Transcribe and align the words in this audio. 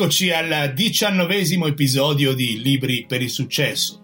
Eccoci 0.00 0.30
al 0.30 0.72
diciannovesimo 0.74 1.66
episodio 1.66 2.32
di 2.32 2.62
Libri 2.62 3.04
per 3.06 3.20
il 3.20 3.28
successo. 3.28 4.00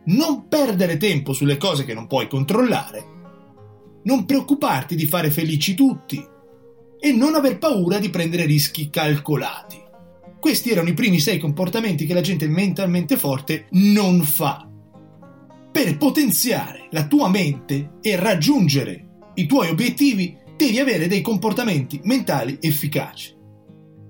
non 0.04 0.48
perdere 0.48 0.98
tempo 0.98 1.32
sulle 1.32 1.56
cose 1.56 1.86
che 1.86 1.94
non 1.94 2.06
puoi 2.06 2.28
controllare, 2.28 3.04
non 4.02 4.26
preoccuparti 4.26 4.94
di 4.94 5.06
fare 5.06 5.30
felici 5.30 5.72
tutti 5.72 6.22
e 6.98 7.12
non 7.12 7.34
aver 7.34 7.56
paura 7.56 7.98
di 7.98 8.10
prendere 8.10 8.44
rischi 8.44 8.90
calcolati. 8.90 9.84
Questi 10.46 10.70
erano 10.70 10.90
i 10.90 10.94
primi 10.94 11.18
sei 11.18 11.40
comportamenti 11.40 12.06
che 12.06 12.14
la 12.14 12.20
gente 12.20 12.46
mentalmente 12.46 13.16
forte 13.16 13.66
non 13.70 14.22
fa. 14.22 14.70
Per 15.72 15.96
potenziare 15.96 16.86
la 16.92 17.08
tua 17.08 17.28
mente 17.28 17.94
e 18.00 18.14
raggiungere 18.14 19.22
i 19.34 19.46
tuoi 19.46 19.70
obiettivi 19.70 20.36
devi 20.56 20.78
avere 20.78 21.08
dei 21.08 21.20
comportamenti 21.20 21.98
mentali 22.04 22.58
efficaci. 22.60 23.34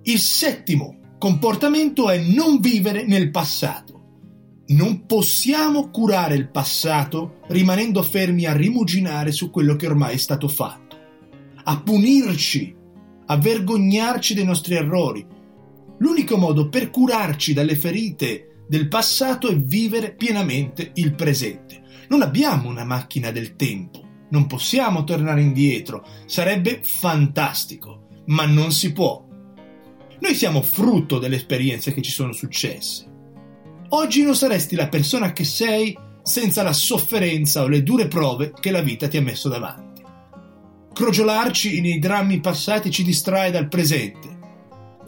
Il 0.02 0.19
settimo 0.19 1.14
comportamento 1.19 2.11
è 2.11 2.19
non 2.19 2.61
vivere 2.61 3.06
nel 3.06 3.30
passato. 3.30 4.64
Non 4.66 5.06
possiamo 5.06 5.89
curare 5.89 6.34
il 6.34 6.50
passato 6.50 7.39
rimanendo 7.46 8.02
fermi 8.02 8.44
a 8.44 8.55
rimuginare 8.55 9.33
su 9.33 9.48
quello 9.48 9.74
che 9.74 9.86
ormai 9.86 10.16
è 10.16 10.18
stato 10.18 10.48
fatto, 10.48 10.98
a 11.64 11.80
punirci, 11.80 12.77
a 13.24 13.39
vergognarci 13.39 14.34
dei 14.34 14.44
nostri 14.44 14.74
errori. 14.74 15.33
L'unico 15.98 16.36
modo 16.36 16.69
per 16.69 16.91
curarci 16.91 17.52
dalle 17.52 17.77
ferite 17.77 18.64
del 18.69 18.89
passato 18.89 19.48
è 19.48 19.58
vivere 19.58 20.14
pienamente 20.14 20.91
il 20.94 21.14
presente. 21.14 21.83
Non 22.08 22.22
abbiamo 22.22 22.69
una 22.69 22.84
macchina 22.84 23.30
del 23.30 23.56
tempo, 23.56 24.02
non 24.30 24.47
possiamo 24.47 25.05
tornare 25.05 25.41
indietro, 25.41 26.06
sarebbe 26.27 26.80
fantastico, 26.83 28.08
ma 28.27 28.44
non 28.44 28.72
si 28.72 28.92
può. 28.92 29.24
Noi 30.19 30.34
siamo 30.34 30.62
frutto 30.62 31.19
delle 31.19 31.36
esperienze 31.36 31.92
che 31.92 32.02
ci 32.02 32.11
sono 32.11 32.33
successe. 32.33 33.14
Oggi 33.91 34.22
non 34.22 34.34
saresti 34.34 34.74
la 34.74 34.89
persona 34.89 35.33
che 35.33 35.44
sei 35.44 35.97
senza 36.22 36.62
la 36.62 36.72
sofferenza 36.72 37.62
o 37.62 37.69
le 37.69 37.84
dure 37.84 38.08
prove 38.08 38.52
che 38.58 38.72
la 38.72 38.80
vita 38.80 39.06
ti 39.06 39.17
ha 39.17 39.22
messo 39.22 39.48
davanti. 39.48 40.02
Crogiolarci 40.92 41.80
nei 41.80 41.98
drammi 41.98 42.41
passati 42.41 42.91
ci 42.91 43.05
distrae 43.05 43.50
dal 43.50 43.69
presente. 43.69 44.36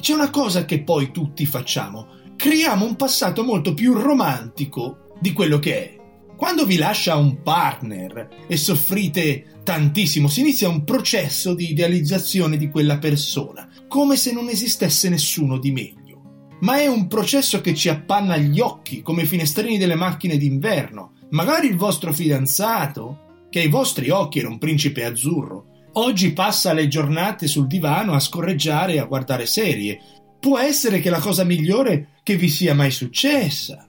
C'è 0.01 0.15
una 0.15 0.31
cosa 0.31 0.65
che 0.65 0.83
poi 0.83 1.11
tutti 1.11 1.45
facciamo. 1.45 2.07
Creiamo 2.37 2.85
un 2.85 2.95
passato 2.95 3.43
molto 3.43 3.75
più 3.75 3.95
romantico 3.95 5.15
di 5.21 5.33
quello 5.33 5.59
che 5.59 5.75
è. 5.77 5.97
Quando 6.37 6.65
vi 6.67 6.77
lascia 6.77 7.17
un 7.17 7.43
partner 7.43 8.47
e 8.47 8.57
soffrite 8.57 9.61
tantissimo, 9.65 10.29
si 10.29 10.41
inizia 10.41 10.69
un 10.69 10.85
processo 10.85 11.53
di 11.53 11.73
idealizzazione 11.73 12.57
di 12.57 12.71
quella 12.71 12.99
persona, 12.99 13.69
come 13.89 14.17
se 14.17 14.33
non 14.33 14.49
esistesse 14.49 15.09
nessuno 15.09 15.59
di 15.59 15.73
meglio. 15.73 16.47
Ma 16.61 16.79
è 16.79 16.87
un 16.87 17.09
processo 17.09 17.61
che 17.61 17.75
ci 17.75 17.89
appanna 17.89 18.37
gli 18.37 18.61
occhi, 18.61 19.03
come 19.03 19.23
i 19.23 19.27
finestrini 19.27 19.79
delle 19.79 19.97
macchine 19.97 20.37
d'inverno. 20.37 21.15
Magari 21.31 21.67
il 21.67 21.77
vostro 21.77 22.13
fidanzato, 22.13 23.47
che 23.51 23.59
ai 23.59 23.69
vostri 23.69 24.11
occhi 24.11 24.39
era 24.39 24.49
un 24.49 24.59
principe 24.59 25.05
azzurro, 25.05 25.67
oggi 25.99 26.33
passa 26.33 26.73
le 26.73 26.89
giornate 26.89 27.47
sul 27.47 27.67
divano 27.67 28.13
a 28.13 28.21
scorreggiare 28.21 28.95
e 28.95 28.99
a 28.99 29.05
guardare 29.05 29.47
serie. 29.47 30.01
Può 30.41 30.59
essere 30.59 31.01
che 31.01 31.11
la 31.11 31.19
cosa 31.19 31.45
migliore 31.45 32.11
che 32.23 32.37
vi 32.37 32.49
sia 32.49 32.75
mai 32.75 32.91
successa. 32.91 33.89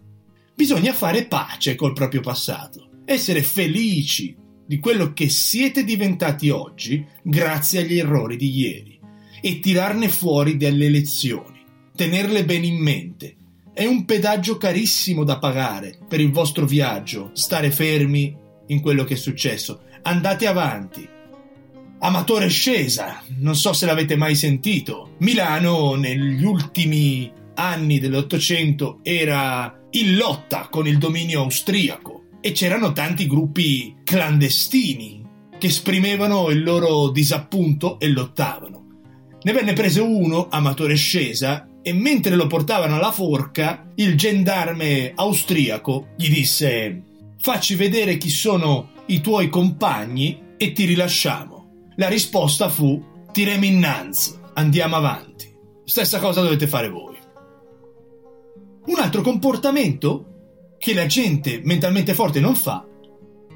Bisogna 0.56 0.94
fare 0.94 1.26
pace 1.26 1.76
col 1.76 1.94
proprio 1.94 2.22
passato, 2.22 2.90
essere 3.06 3.44
felici 3.44 4.36
di 4.66 4.80
quello 4.80 5.14
che 5.14 5.30
siete 5.30 5.84
diventati 5.84 6.50
oggi 6.50 7.06
grazie 7.24 7.80
agli 7.80 7.98
errori 7.98 8.36
di 8.36 8.58
ieri 8.58 9.00
e 9.42 9.60
tirarne 9.60 10.10
fuori 10.10 10.58
delle 10.58 10.90
lezioni, 10.90 11.64
tenerle 11.96 12.44
bene 12.44 12.68
in 12.68 12.82
mente. 12.82 13.36
È 13.74 13.86
un 13.86 14.04
pedaggio 14.04 14.58
carissimo 14.58 15.24
da 15.24 15.40
pagare 15.40 15.98
per 16.08 16.20
il 16.20 16.32
vostro 16.32 16.66
viaggio, 16.66 17.32
stare 17.34 17.72
fermi 17.72 18.36
in 18.68 18.82
quello 18.82 19.06
che 19.06 19.14
è 19.14 19.18
successo. 19.18 19.84
Andate 20.02 20.48
avanti. 20.48 21.18
Amatore 22.02 22.48
Scesa, 22.48 23.22
non 23.40 23.58
so 23.58 23.74
se 23.74 23.86
l'avete 23.86 24.16
mai 24.16 24.34
sentito. 24.34 25.16
Milano 25.20 25.96
negli 25.96 26.44
ultimi 26.46 27.30
anni 27.56 28.00
dell'Ottocento 28.00 29.00
era 29.04 29.78
in 29.92 30.16
lotta 30.16 30.70
con 30.72 30.88
il 30.88 30.98
dominio 30.98 31.42
austriaco 31.42 32.24
e 32.40 32.54
c'erano 32.54 32.94
tanti 32.94 33.28
gruppi 33.28 33.98
clandestini 34.06 35.26
che 35.58 35.68
esprimevano 35.68 36.50
il 36.52 36.64
loro 36.64 37.10
disappunto 37.10 38.00
e 38.00 38.08
lottavano. 38.08 38.86
Ne 39.42 39.52
venne 39.52 39.74
preso 39.74 40.06
uno, 40.06 40.48
amatore 40.50 40.96
scesa, 40.96 41.68
e 41.82 41.92
mentre 41.92 42.36
lo 42.36 42.48
portavano 42.48 42.96
alla 42.96 43.12
forca, 43.12 43.92
il 43.96 44.16
gendarme 44.16 45.12
austriaco 45.16 46.08
gli 46.16 46.30
disse 46.30 47.04
Facci 47.42 47.76
vedere 47.76 48.18
chi 48.18 48.30
sono 48.30 48.92
i 49.08 49.20
tuoi 49.20 49.50
compagni 49.50 50.40
e 50.56 50.72
ti 50.72 50.86
rilasciamo. 50.86 51.59
La 52.00 52.08
risposta 52.08 52.70
fu 52.70 53.04
Tirem 53.34 53.62
innanzi, 53.62 54.34
andiamo 54.54 54.96
avanti. 54.96 55.54
Stessa 55.84 56.20
cosa 56.20 56.40
dovete 56.40 56.66
fare 56.66 56.88
voi. 56.88 57.18
Un 58.86 59.00
altro 59.00 59.22
comportamento 59.22 60.76
che 60.78 60.94
la 60.94 61.06
gente 61.08 61.60
mentalmente 61.62 62.14
forte 62.14 62.40
non 62.40 62.56
fa 62.56 62.88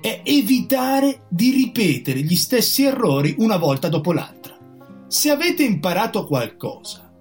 è 0.02 0.24
evitare 0.26 1.22
di 1.30 1.52
ripetere 1.52 2.20
gli 2.20 2.36
stessi 2.36 2.84
errori 2.84 3.34
una 3.38 3.56
volta 3.56 3.88
dopo 3.88 4.12
l'altra. 4.12 4.58
Se 5.08 5.30
avete 5.30 5.64
imparato 5.64 6.26
qualcosa 6.26 7.14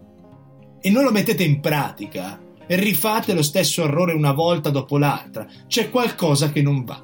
e 0.81 0.91
non 0.91 1.05
lo 1.05 1.13
mettete 1.13 1.45
in 1.45 1.61
pratica 1.61 2.43
rifate 2.67 3.33
lo 3.33 3.43
stesso 3.43 3.85
errore 3.85 4.13
una 4.13 4.33
volta 4.33 4.71
dopo 4.71 4.99
l'altra, 4.99 5.47
c'è 5.69 5.89
qualcosa 5.89 6.51
che 6.51 6.63
non 6.63 6.83
va. 6.83 7.01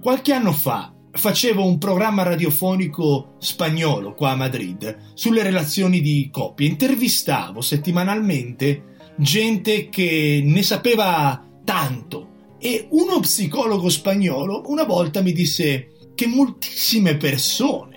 Qualche 0.00 0.32
anno 0.32 0.50
fa 0.50 0.91
facevo 1.12 1.64
un 1.64 1.78
programma 1.78 2.22
radiofonico 2.22 3.34
spagnolo 3.38 4.14
qua 4.14 4.30
a 4.30 4.36
Madrid 4.36 5.12
sulle 5.14 5.42
relazioni 5.42 6.00
di 6.00 6.28
coppie. 6.30 6.68
Intervistavo 6.68 7.60
settimanalmente 7.60 8.90
gente 9.16 9.88
che 9.88 10.40
ne 10.44 10.62
sapeva 10.62 11.46
tanto. 11.64 12.28
E 12.58 12.86
uno 12.90 13.20
psicologo 13.20 13.88
spagnolo 13.88 14.62
una 14.66 14.84
volta 14.84 15.20
mi 15.20 15.32
disse 15.32 15.88
che 16.14 16.26
moltissime 16.26 17.16
persone 17.16 17.90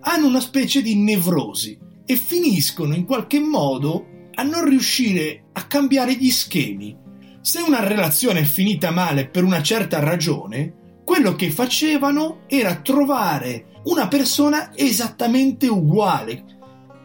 hanno 0.00 0.28
una 0.28 0.40
specie 0.40 0.82
di 0.82 0.94
nevrosi 0.94 1.76
e 2.06 2.16
finiscono 2.16 2.94
in 2.94 3.04
qualche 3.04 3.40
modo 3.40 4.06
a 4.34 4.42
non 4.44 4.68
riuscire 4.68 5.46
a 5.52 5.66
cambiare 5.66 6.14
gli 6.14 6.30
schemi. 6.30 6.96
Se 7.40 7.60
una 7.60 7.86
relazione 7.86 8.40
è 8.40 8.44
finita 8.44 8.90
male 8.90 9.28
per 9.28 9.42
una 9.42 9.62
certa 9.62 9.98
ragione, 9.98 10.85
quello 11.06 11.34
che 11.34 11.50
facevano 11.50 12.40
era 12.48 12.74
trovare 12.74 13.80
una 13.84 14.08
persona 14.08 14.76
esattamente 14.76 15.68
uguale 15.68 16.44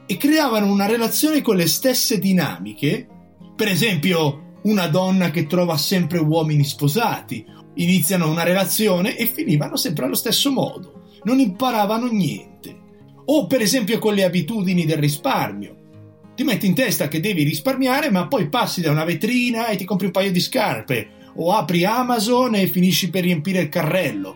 e 0.06 0.18
creavano 0.18 0.70
una 0.70 0.88
relazione 0.88 1.42
con 1.42 1.56
le 1.56 1.68
stesse 1.68 2.20
dinamiche 2.20 3.08
per 3.62 3.70
esempio, 3.70 4.58
una 4.64 4.88
donna 4.88 5.30
che 5.30 5.46
trova 5.46 5.78
sempre 5.78 6.18
uomini 6.18 6.64
sposati, 6.64 7.46
iniziano 7.76 8.28
una 8.28 8.42
relazione 8.42 9.16
e 9.16 9.28
finivano 9.28 9.76
sempre 9.76 10.06
allo 10.06 10.16
stesso 10.16 10.52
modo, 10.52 11.04
non 11.26 11.38
imparavano 11.40 12.08
niente. 12.08 12.76
O 13.26 13.46
per 13.46 13.62
esempio 13.62 14.00
con 14.00 14.16
le 14.16 14.24
abitudini 14.24 14.84
del 14.84 14.98
risparmio. 14.98 15.76
Ti 16.34 16.44
metti 16.44 16.66
in 16.66 16.74
testa 16.74 17.08
che 17.08 17.20
devi 17.20 17.44
risparmiare, 17.44 18.10
ma 18.10 18.28
poi 18.28 18.50
passi 18.50 18.82
da 18.82 18.90
una 18.90 19.06
vetrina 19.06 19.68
e 19.68 19.76
ti 19.76 19.86
compri 19.86 20.08
un 20.08 20.12
paio 20.12 20.32
di 20.32 20.40
scarpe, 20.40 21.10
o 21.42 21.54
apri 21.54 21.84
Amazon 21.86 22.56
e 22.56 22.68
finisci 22.68 23.10
per 23.10 23.24
riempire 23.24 23.62
il 23.62 23.70
carrello. 23.70 24.36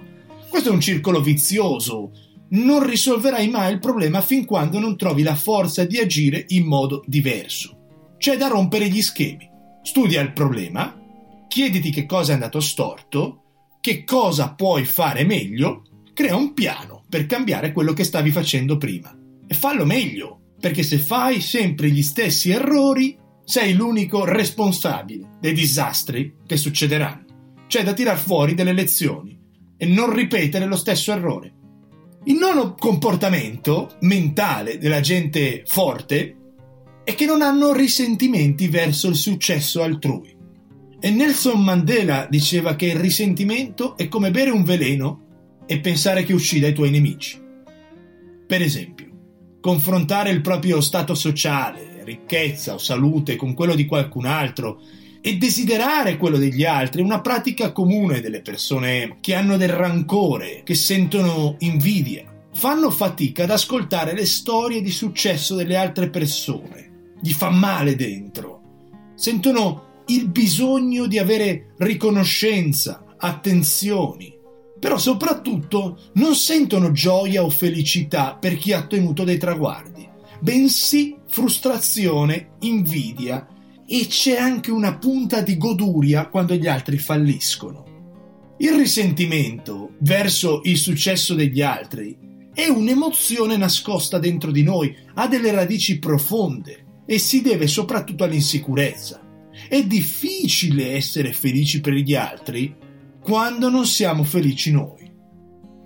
Questo 0.49 0.69
è 0.69 0.71
un 0.71 0.81
circolo 0.81 1.21
vizioso. 1.21 2.11
Non 2.49 2.85
risolverai 2.85 3.47
mai 3.47 3.73
il 3.73 3.79
problema 3.79 4.21
fin 4.21 4.45
quando 4.45 4.79
non 4.79 4.97
trovi 4.97 5.21
la 5.21 5.35
forza 5.35 5.83
di 5.85 5.97
agire 5.97 6.45
in 6.49 6.65
modo 6.65 7.03
diverso. 7.05 7.77
C'è 8.17 8.37
da 8.37 8.47
rompere 8.47 8.89
gli 8.89 9.01
schemi. 9.01 9.49
Studia 9.83 10.21
il 10.21 10.33
problema, 10.33 10.99
chiediti 11.47 11.91
che 11.91 12.05
cosa 12.05 12.31
è 12.31 12.33
andato 12.33 12.59
storto, 12.59 13.41
che 13.81 14.03
cosa 14.03 14.53
puoi 14.53 14.83
fare 14.85 15.23
meglio, 15.25 15.83
crea 16.13 16.35
un 16.35 16.53
piano 16.53 17.03
per 17.07 17.27
cambiare 17.27 17.71
quello 17.71 17.93
che 17.93 18.03
stavi 18.03 18.31
facendo 18.31 18.77
prima. 18.77 19.15
E 19.45 19.53
fallo 19.53 19.85
meglio, 19.85 20.53
perché 20.59 20.81
se 20.81 20.97
fai 20.97 21.39
sempre 21.41 21.89
gli 21.89 22.01
stessi 22.01 22.49
errori, 22.49 23.15
sei 23.43 23.73
l'unico 23.73 24.25
responsabile 24.25 25.34
dei 25.45 25.53
disastri 25.53 26.38
che 26.47 26.57
succederanno. 26.57 27.63
C'è 27.68 27.83
da 27.83 27.94
tirar 27.94 28.18
fuori 28.18 28.56
delle 28.56 28.74
lezioni 28.74 29.38
e 29.77 29.86
non 29.86 30.12
ripetere 30.12 30.65
lo 30.65 30.75
stesso 30.75 31.12
errore. 31.12 31.53
Il 32.24 32.36
nono 32.36 32.74
comportamento 32.74 33.95
mentale 34.01 34.80
della 34.80 35.01
gente 35.01 35.62
forte 35.68 36.38
è 37.03 37.13
che 37.13 37.27
non 37.27 37.44
hanno 37.44 37.74
risentimenti 37.74 38.68
verso 38.68 39.07
il 39.07 39.15
successo 39.15 39.83
altrui. 39.83 40.36
E 41.00 41.09
Nelson 41.12 41.63
Mandela 41.63 42.25
diceva 42.27 42.75
che 42.75 42.88
il 42.88 42.95
risentimento 42.95 43.95
è 43.98 44.07
come 44.07 44.31
bere 44.31 44.50
un 44.50 44.63
veleno 44.63 45.21
e 45.68 45.80
pensare 45.80 46.24
che 46.24 46.33
uccida 46.33 46.68
i 46.68 46.74
tuoi 46.74 46.89
nemici. 46.89 47.39
Per 48.48 48.62
esempio, 48.63 49.06
confrontare 49.62 50.31
il 50.31 50.41
proprio 50.41 50.81
stato 50.81 51.13
sociale, 51.13 52.01
ricchezza 52.03 52.74
o 52.74 52.80
salute 52.80 53.36
con 53.36 53.53
quello 53.53 53.75
di 53.75 53.86
qualcun 53.86 54.25
altro 54.25 54.81
e 55.25 55.38
desiderare 55.38 56.18
quello 56.18 56.38
degli 56.38 56.66
altri 56.66 57.01
è 57.01 57.04
una 57.04 57.19
pratica 57.19 57.72
comune 57.72 58.22
delle 58.22 58.42
persone 58.42 59.18
che 59.22 59.33
hanno 59.33 59.57
del 59.57 59.69
rancore, 59.69 60.62
che 60.63 60.75
sentono 60.75 61.56
invidia. 61.62 62.31
Fanno 62.54 62.92
fatica 62.92 63.45
ad 63.45 63.50
ascoltare 63.50 64.13
le 64.13 64.27
storie 64.27 64.83
di 64.83 64.92
successo 64.92 65.56
delle 65.56 65.77
altre 65.77 66.12
persone. 66.12 67.13
Gli 67.19 67.31
fa 67.31 67.50
male 67.50 67.95
dentro. 67.95 68.62
Sentono 69.16 70.04
il 70.10 70.30
bisogno 70.30 71.07
di 71.07 71.18
avere 71.18 71.74
riconoscenza, 71.80 73.04
attenzioni. 73.18 74.31
Però 74.80 75.00
soprattutto 75.00 75.98
non 76.13 76.36
sentono 76.36 76.92
gioia 76.92 77.44
o 77.44 77.50
felicità 77.50 78.38
per 78.39 78.57
chi 78.57 78.74
ha 78.74 78.77
ottenuto 78.77 79.24
dei 79.24 79.39
traguardi, 79.39 80.07
bensì 80.39 81.18
frustrazione, 81.25 82.50
invidia 82.60 83.48
e 83.87 84.07
c'è 84.07 84.37
anche 84.37 84.71
una 84.71 84.97
punta 84.97 85.41
di 85.41 85.57
goduria 85.57 86.27
quando 86.27 86.55
gli 86.55 86.67
altri 86.67 86.97
falliscono. 86.97 87.83
Il 88.57 88.73
risentimento 88.73 89.95
verso 89.99 90.61
il 90.63 90.77
successo 90.77 91.33
degli 91.33 91.61
altri 91.61 92.17
è 92.53 92.67
un'emozione 92.67 93.57
nascosta 93.57 94.17
dentro 94.17 94.49
di 94.49 94.63
noi, 94.63 94.95
ha 95.15 95.27
delle 95.27 95.51
radici 95.51 95.99
profonde 95.99 97.03
e 97.05 97.19
si 97.19 97.41
deve 97.41 97.67
soprattutto 97.67 98.23
all'insicurezza. 98.23 99.21
È 99.67 99.83
difficile 99.83 100.93
essere 100.93 101.33
felici 101.33 101.81
per 101.81 101.93
gli 101.93 102.15
altri 102.15 102.73
quando 103.21 103.69
non 103.69 103.85
siamo 103.85 104.23
felici 104.23 104.71
noi. 104.71 105.11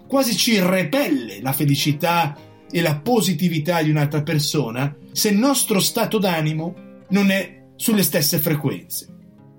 Quasi 0.08 0.36
ci 0.36 0.60
repelle 0.60 1.42
la 1.42 1.54
felicità 1.54 2.38
e 2.70 2.82
la 2.82 3.00
positività 3.00 3.82
di 3.82 3.90
un'altra 3.90 4.22
persona 4.22 4.96
se 5.12 5.30
il 5.30 5.38
nostro 5.38 5.80
stato 5.80 6.20
d'animo 6.20 6.76
non 7.10 7.32
è 7.32 7.59
sulle 7.80 8.04
stesse 8.04 8.40
frequenze. 8.40 9.08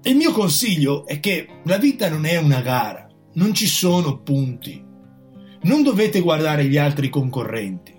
Il 0.03 0.15
mio 0.15 0.31
consiglio 0.33 1.07
è 1.07 1.21
che 1.21 1.47
la 1.65 1.79
vita 1.79 2.11
non 2.11 2.27
è 2.27 2.37
una 2.37 2.61
gara, 2.61 3.09
non 3.35 3.55
ci 3.55 3.67
sono 3.67 4.21
punti. 4.21 4.85
Non 5.63 5.83
dovete 5.83 6.21
guardare 6.21 6.67
gli 6.67 6.77
altri 6.77 7.09
concorrenti. 7.09 7.99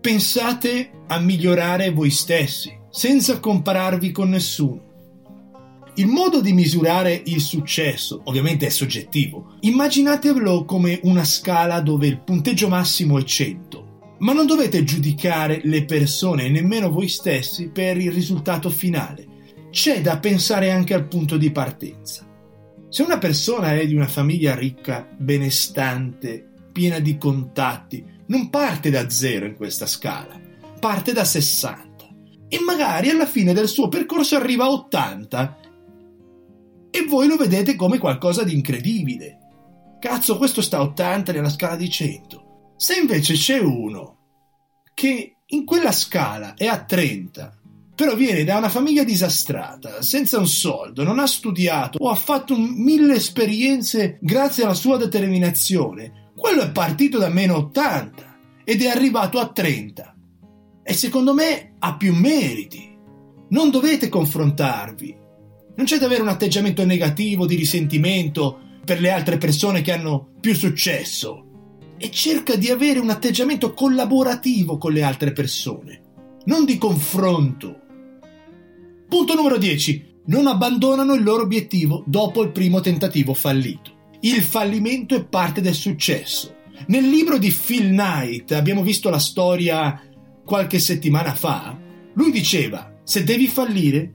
Pensate 0.00 0.90
a 1.08 1.18
migliorare 1.18 1.90
voi 1.90 2.08
stessi, 2.08 2.74
senza 2.88 3.38
compararvi 3.38 4.12
con 4.12 4.30
nessuno. 4.30 4.82
Il 5.96 6.06
modo 6.06 6.40
di 6.40 6.54
misurare 6.54 7.22
il 7.26 7.42
successo 7.42 8.22
ovviamente 8.24 8.66
è 8.66 8.70
soggettivo. 8.70 9.56
Immaginatevelo 9.60 10.64
come 10.64 11.00
una 11.02 11.24
scala 11.24 11.80
dove 11.80 12.06
il 12.06 12.20
punteggio 12.20 12.68
massimo 12.68 13.18
è 13.18 13.22
100 13.22 13.92
ma 14.16 14.32
non 14.32 14.46
dovete 14.46 14.84
giudicare 14.84 15.60
le 15.64 15.84
persone 15.84 16.44
e 16.44 16.48
nemmeno 16.48 16.88
voi 16.88 17.08
stessi 17.08 17.68
per 17.68 17.98
il 17.98 18.12
risultato 18.12 18.70
finale 18.70 19.32
c'è 19.74 20.00
da 20.00 20.20
pensare 20.20 20.70
anche 20.70 20.94
al 20.94 21.08
punto 21.08 21.36
di 21.36 21.50
partenza. 21.50 22.24
Se 22.88 23.02
una 23.02 23.18
persona 23.18 23.74
è 23.74 23.84
di 23.88 23.96
una 23.96 24.06
famiglia 24.06 24.54
ricca, 24.54 25.04
benestante, 25.16 26.48
piena 26.70 27.00
di 27.00 27.18
contatti, 27.18 28.06
non 28.26 28.50
parte 28.50 28.88
da 28.88 29.10
zero 29.10 29.46
in 29.46 29.56
questa 29.56 29.86
scala, 29.86 30.40
parte 30.78 31.12
da 31.12 31.24
60 31.24 32.08
e 32.48 32.60
magari 32.60 33.10
alla 33.10 33.26
fine 33.26 33.52
del 33.52 33.66
suo 33.66 33.88
percorso 33.88 34.36
arriva 34.36 34.62
a 34.62 34.70
80 34.70 35.58
e 36.92 37.04
voi 37.06 37.26
lo 37.26 37.34
vedete 37.34 37.74
come 37.74 37.98
qualcosa 37.98 38.44
di 38.44 38.54
incredibile. 38.54 39.38
Cazzo, 39.98 40.38
questo 40.38 40.62
sta 40.62 40.76
a 40.76 40.82
80 40.82 41.32
nella 41.32 41.48
scala 41.48 41.74
di 41.74 41.90
100. 41.90 42.74
Se 42.76 42.94
invece 42.94 43.34
c'è 43.34 43.58
uno 43.58 44.18
che 44.94 45.38
in 45.44 45.64
quella 45.64 45.90
scala 45.90 46.54
è 46.54 46.66
a 46.66 46.84
30 46.84 47.58
però 47.94 48.16
viene 48.16 48.42
da 48.42 48.58
una 48.58 48.68
famiglia 48.68 49.04
disastrata, 49.04 50.02
senza 50.02 50.38
un 50.38 50.48
soldo, 50.48 51.04
non 51.04 51.20
ha 51.20 51.26
studiato 51.26 51.98
o 52.00 52.10
ha 52.10 52.16
fatto 52.16 52.56
mille 52.58 53.14
esperienze 53.14 54.18
grazie 54.20 54.64
alla 54.64 54.74
sua 54.74 54.96
determinazione. 54.96 56.30
Quello 56.34 56.62
è 56.62 56.72
partito 56.72 57.18
da 57.18 57.28
meno 57.28 57.56
80 57.56 58.38
ed 58.64 58.82
è 58.82 58.88
arrivato 58.88 59.38
a 59.38 59.46
30. 59.46 60.16
E 60.82 60.92
secondo 60.92 61.34
me 61.34 61.74
ha 61.78 61.96
più 61.96 62.12
meriti. 62.14 62.92
Non 63.50 63.70
dovete 63.70 64.08
confrontarvi. 64.08 65.16
Non 65.76 65.86
c'è 65.86 65.98
da 65.98 66.06
avere 66.06 66.22
un 66.22 66.28
atteggiamento 66.28 66.84
negativo 66.84 67.46
di 67.46 67.54
risentimento 67.54 68.58
per 68.84 69.00
le 69.00 69.10
altre 69.10 69.38
persone 69.38 69.82
che 69.82 69.92
hanno 69.92 70.30
più 70.40 70.54
successo. 70.54 71.42
E 71.96 72.10
cerca 72.10 72.56
di 72.56 72.70
avere 72.70 72.98
un 72.98 73.10
atteggiamento 73.10 73.72
collaborativo 73.72 74.78
con 74.78 74.92
le 74.92 75.04
altre 75.04 75.32
persone, 75.32 76.02
non 76.46 76.64
di 76.64 76.76
confronto 76.76 77.82
Punto 79.14 79.34
numero 79.36 79.58
10. 79.58 80.22
Non 80.24 80.48
abbandonano 80.48 81.14
il 81.14 81.22
loro 81.22 81.44
obiettivo 81.44 82.02
dopo 82.04 82.42
il 82.42 82.50
primo 82.50 82.80
tentativo 82.80 83.32
fallito. 83.32 83.92
Il 84.22 84.42
fallimento 84.42 85.14
è 85.14 85.24
parte 85.24 85.60
del 85.60 85.74
successo. 85.74 86.52
Nel 86.88 87.08
libro 87.08 87.38
di 87.38 87.52
Phil 87.52 87.90
Knight 87.90 88.50
abbiamo 88.50 88.82
visto 88.82 89.10
la 89.10 89.20
storia 89.20 90.02
qualche 90.44 90.80
settimana 90.80 91.32
fa. 91.32 91.78
Lui 92.14 92.32
diceva, 92.32 92.92
se 93.04 93.22
devi 93.22 93.46
fallire, 93.46 94.14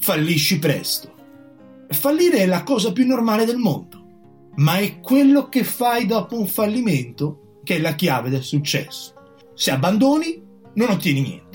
fallisci 0.00 0.58
presto. 0.58 1.14
Fallire 1.88 2.38
è 2.38 2.46
la 2.46 2.64
cosa 2.64 2.90
più 2.90 3.06
normale 3.06 3.44
del 3.44 3.58
mondo, 3.58 4.02
ma 4.56 4.78
è 4.78 4.98
quello 4.98 5.48
che 5.48 5.62
fai 5.62 6.06
dopo 6.06 6.36
un 6.36 6.48
fallimento 6.48 7.60
che 7.62 7.76
è 7.76 7.78
la 7.78 7.94
chiave 7.94 8.30
del 8.30 8.42
successo. 8.42 9.14
Se 9.54 9.70
abbandoni, 9.70 10.42
non 10.74 10.90
ottieni 10.90 11.20
niente. 11.20 11.47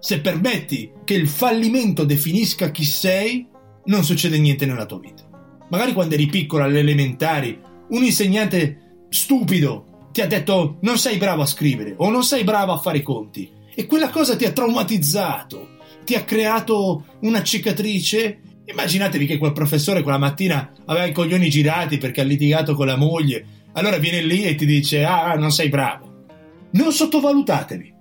Se 0.00 0.20
permetti 0.20 0.90
che 1.04 1.12
il 1.12 1.28
fallimento 1.28 2.04
definisca 2.04 2.70
chi 2.70 2.84
sei, 2.84 3.46
non 3.84 4.02
succede 4.02 4.38
niente 4.38 4.64
nella 4.64 4.86
tua 4.86 4.98
vita. 4.98 5.28
Magari 5.68 5.92
quando 5.92 6.14
eri 6.14 6.26
piccolo 6.26 6.64
alle 6.64 6.80
elementari, 6.80 7.60
un 7.90 8.02
insegnante 8.02 9.04
stupido 9.10 10.08
ti 10.12 10.22
ha 10.22 10.26
detto 10.26 10.78
non 10.80 10.98
sei 10.98 11.18
bravo 11.18 11.42
a 11.42 11.46
scrivere 11.46 11.94
o 11.98 12.08
non 12.10 12.24
sei 12.24 12.44
bravo 12.44 12.72
a 12.72 12.78
fare 12.78 12.98
i 12.98 13.02
conti 13.02 13.48
e 13.74 13.86
quella 13.86 14.08
cosa 14.08 14.36
ti 14.36 14.44
ha 14.44 14.52
traumatizzato, 14.52 15.76
ti 16.04 16.14
ha 16.14 16.24
creato 16.24 17.04
una 17.20 17.42
cicatrice. 17.42 18.40
Immaginatevi 18.64 19.26
che 19.26 19.38
quel 19.38 19.52
professore 19.52 20.02
quella 20.02 20.18
mattina 20.18 20.72
aveva 20.86 21.06
i 21.06 21.12
coglioni 21.12 21.50
girati 21.50 21.98
perché 21.98 22.22
ha 22.22 22.24
litigato 22.24 22.74
con 22.74 22.86
la 22.86 22.96
moglie, 22.96 23.44
allora 23.72 23.98
viene 23.98 24.22
lì 24.22 24.44
e 24.44 24.54
ti 24.54 24.64
dice 24.64 25.04
ah 25.04 25.34
non 25.34 25.52
sei 25.52 25.68
bravo. 25.68 26.24
Non 26.72 26.90
sottovalutatevi. 26.90 27.94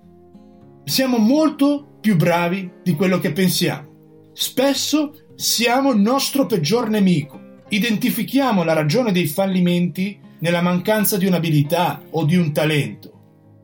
Siamo 0.86 1.18
molto 1.18 1.89
più 2.00 2.16
bravi 2.16 2.70
di 2.84 2.96
quello 2.96 3.20
che 3.20 3.32
pensiamo. 3.32 3.88
Spesso 4.34 5.14
siamo 5.36 5.92
il 5.92 6.00
nostro 6.00 6.46
peggior 6.46 6.90
nemico. 6.90 7.40
Identifichiamo 7.70 8.64
la 8.64 8.74
ragione 8.74 9.12
dei 9.12 9.28
fallimenti 9.28 10.20
nella 10.40 10.62
mancanza 10.62 11.18
di 11.18 11.26
un'abilità 11.26 12.02
o 12.12 12.26
di 12.26 12.36
un 12.36 12.52
talento. 12.52 13.14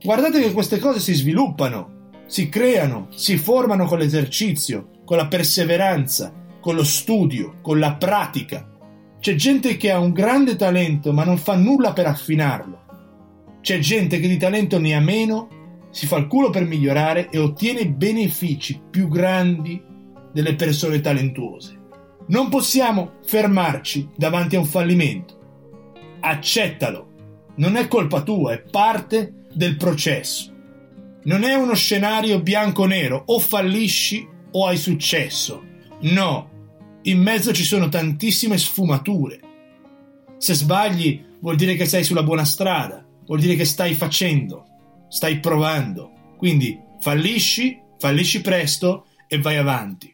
Guardate 0.04 0.42
che 0.42 0.52
queste 0.52 0.78
cose 0.80 1.00
si 1.00 1.14
sviluppano, 1.14 2.12
si 2.26 2.50
creano, 2.50 3.08
si 3.12 3.38
formano 3.38 3.86
con 3.86 4.00
l'esercizio, 4.00 4.90
con 5.06 5.18
la 5.18 5.28
perseveranza, 5.28 6.34
con 6.60 6.76
lo 6.76 6.84
studio, 6.84 7.60
con 7.62 7.80
la 7.80 7.96
pratica. 7.96 8.70
C'è 9.20 9.36
gente 9.36 9.78
che 9.78 9.92
ha 9.92 10.00
un 10.00 10.12
grande 10.12 10.56
talento 10.56 11.14
ma 11.14 11.24
non 11.24 11.38
fa 11.38 11.56
nulla 11.56 11.94
per 11.94 12.08
affinarlo. 12.08 12.84
C'è 13.62 13.80
gente 13.80 14.20
che 14.20 14.28
di 14.28 14.38
talento 14.38 14.78
ne 14.80 14.94
ha 14.94 15.00
meno 15.00 15.48
si 15.96 16.08
fa 16.08 16.18
il 16.18 16.28
culo 16.28 16.50
per 16.50 16.66
migliorare 16.66 17.30
e 17.30 17.38
ottiene 17.38 17.88
benefici 17.88 18.82
più 18.92 19.08
grandi 19.08 19.82
delle 20.34 20.56
persone 20.56 21.00
talentuose. 21.00 21.80
Non 22.28 22.50
possiamo 22.50 23.14
fermarci 23.24 24.10
davanti 24.18 24.58
a 24.58 24.60
un 24.60 24.66
fallimento. 24.66 25.40
Accettalo. 26.20 27.54
Non 27.56 27.78
è 27.78 27.88
colpa 27.88 28.24
tua, 28.24 28.52
è 28.52 28.62
parte 28.62 29.46
del 29.54 29.78
processo. 29.78 30.54
Non 31.24 31.44
è 31.44 31.54
uno 31.54 31.76
scenario 31.76 32.42
bianco-nero, 32.42 33.24
o 33.28 33.40
fallisci 33.40 34.28
o 34.52 34.68
hai 34.68 34.76
successo. 34.76 35.64
No, 36.02 36.50
in 37.04 37.22
mezzo 37.22 37.54
ci 37.54 37.64
sono 37.64 37.88
tantissime 37.88 38.58
sfumature. 38.58 39.40
Se 40.40 40.56
sbagli 40.56 41.24
vuol 41.40 41.56
dire 41.56 41.76
che 41.76 41.86
sei 41.86 42.04
sulla 42.04 42.24
buona 42.24 42.44
strada, 42.44 43.02
vuol 43.26 43.40
dire 43.40 43.56
che 43.56 43.64
stai 43.64 43.94
facendo, 43.94 44.66
stai 45.08 45.40
provando. 45.40 46.12
Quindi 46.38 46.80
fallisci, 47.00 47.80
fallisci 47.98 48.42
presto 48.42 49.06
e 49.28 49.40
vai 49.40 49.58
avanti. 49.58 50.14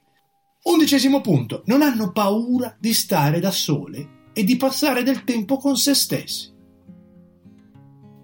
Undicesimo 0.63 1.21
punto, 1.21 1.63
non 1.65 1.81
hanno 1.81 2.11
paura 2.11 2.75
di 2.79 2.93
stare 2.93 3.39
da 3.39 3.51
sole 3.51 4.29
e 4.33 4.43
di 4.43 4.57
passare 4.57 5.03
del 5.03 5.23
tempo 5.23 5.57
con 5.57 5.75
se 5.75 5.93
stessi. 5.93 6.49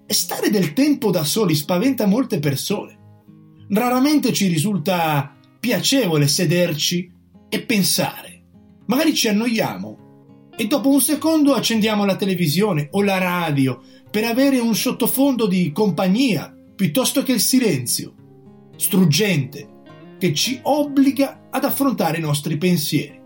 E 0.06 0.14
stare 0.14 0.50
del 0.50 0.74
tempo 0.74 1.12
da 1.12 1.24
soli 1.24 1.56
spaventa 1.56 2.06
molte 2.06 2.40
persone. 2.40 2.96
Raramente 3.70 4.32
ci 4.34 4.48
risulta 4.48 5.36
piacevole 5.60 6.28
sederci 6.28 7.12
e 7.50 7.62
pensare. 7.62 8.44
Magari 8.86 9.14
ci 9.14 9.28
annoiamo 9.28 10.06
e 10.56 10.66
dopo 10.68 10.90
un 10.90 11.02
secondo 11.02 11.54
accendiamo 11.54 12.06
la 12.06 12.16
televisione 12.16 12.88
o 12.92 13.02
la 13.02 13.18
radio 13.18 13.82
per 14.10 14.24
avere 14.24 14.60
un 14.60 14.76
sottofondo 14.76 15.46
di 15.46 15.72
compagnia 15.72 16.56
piuttosto 16.78 17.24
che 17.24 17.32
il 17.32 17.40
silenzio, 17.40 18.14
struggente, 18.76 19.68
che 20.20 20.32
ci 20.36 20.60
obbliga 20.62 21.48
ad 21.50 21.64
affrontare 21.64 22.20
i 22.20 22.22
nostri 22.22 22.56
pensieri. 22.58 23.20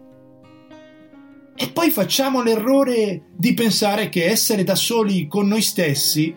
E 1.54 1.70
poi 1.70 1.92
facciamo 1.92 2.42
l'errore 2.42 3.26
di 3.36 3.54
pensare 3.54 4.08
che 4.08 4.26
essere 4.26 4.64
da 4.64 4.76
soli 4.76 5.28
con 5.28 5.48
noi 5.48 5.62
stessi 5.62 6.34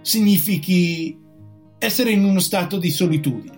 significhi 0.00 1.16
essere 1.78 2.10
in 2.10 2.24
uno 2.24 2.40
stato 2.40 2.76
di 2.76 2.90
solitudine. 2.90 3.56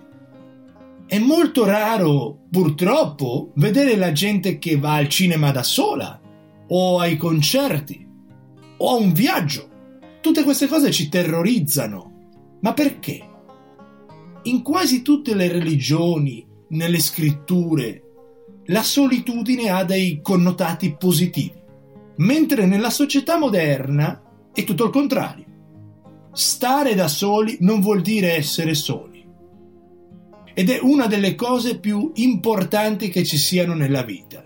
È 1.07 1.17
molto 1.17 1.65
raro, 1.65 2.43
purtroppo, 2.51 3.51
vedere 3.55 3.95
la 3.95 4.11
gente 4.11 4.59
che 4.59 4.77
va 4.77 4.93
al 4.93 5.09
cinema 5.09 5.49
da 5.49 5.63
sola, 5.63 6.21
o 6.67 6.99
ai 6.99 7.17
concerti, 7.17 8.07
o 8.77 8.89
a 8.91 8.93
un 8.93 9.11
viaggio. 9.11 9.69
Tutte 10.21 10.43
queste 10.43 10.67
cose 10.67 10.91
ci 10.91 11.09
terrorizzano. 11.09 12.10
Ma 12.61 12.73
perché? 12.73 13.29
In 14.43 14.61
quasi 14.61 15.01
tutte 15.01 15.35
le 15.35 15.51
religioni, 15.51 16.45
nelle 16.69 16.99
scritture, 16.99 18.03
la 18.65 18.83
solitudine 18.83 19.69
ha 19.69 19.83
dei 19.83 20.19
connotati 20.21 20.95
positivi, 20.97 21.59
mentre 22.17 22.65
nella 22.65 22.89
società 22.89 23.37
moderna 23.37 24.21
è 24.53 24.63
tutto 24.63 24.85
il 24.85 24.91
contrario. 24.91 25.45
Stare 26.31 26.95
da 26.95 27.07
soli 27.07 27.57
non 27.61 27.81
vuol 27.81 28.01
dire 28.01 28.35
essere 28.35 28.73
soli. 28.73 29.25
Ed 30.53 30.69
è 30.69 30.79
una 30.81 31.07
delle 31.07 31.35
cose 31.35 31.79
più 31.79 32.11
importanti 32.15 33.09
che 33.09 33.23
ci 33.23 33.37
siano 33.37 33.73
nella 33.73 34.03
vita. 34.03 34.45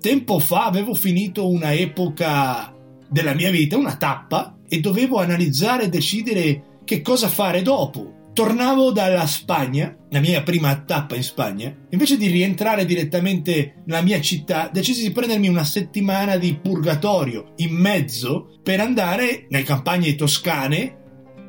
Tempo 0.00 0.38
fa 0.38 0.66
avevo 0.66 0.94
finito 0.94 1.48
una 1.48 1.72
epoca 1.72 2.74
della 3.08 3.34
mia 3.34 3.50
vita, 3.50 3.78
una 3.78 3.96
tappa, 3.96 4.58
e 4.68 4.80
dovevo 4.80 5.18
analizzare 5.18 5.84
e 5.84 5.88
decidere 5.88 6.73
che 6.84 7.00
cosa 7.00 7.28
fare 7.28 7.62
dopo? 7.62 8.30
Tornavo 8.34 8.90
dalla 8.90 9.26
Spagna, 9.26 9.96
la 10.10 10.20
mia 10.20 10.42
prima 10.42 10.76
tappa 10.80 11.14
in 11.14 11.22
Spagna, 11.22 11.74
invece 11.90 12.16
di 12.16 12.26
rientrare 12.26 12.84
direttamente 12.84 13.82
nella 13.86 14.02
mia 14.02 14.20
città, 14.20 14.68
decisi 14.72 15.02
di 15.02 15.12
prendermi 15.12 15.48
una 15.48 15.64
settimana 15.64 16.36
di 16.36 16.58
purgatorio 16.60 17.52
in 17.56 17.74
mezzo 17.74 18.58
per 18.62 18.80
andare 18.80 19.46
nelle 19.48 19.64
campagne 19.64 20.14
toscane, 20.14 20.98